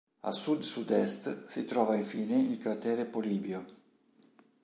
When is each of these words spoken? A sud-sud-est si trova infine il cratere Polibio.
A 0.21 0.31
sud-sud-est 0.31 1.45
si 1.45 1.63
trova 1.63 1.93
infine 1.95 2.35
il 2.41 2.57
cratere 2.57 3.05
Polibio. 3.05 3.65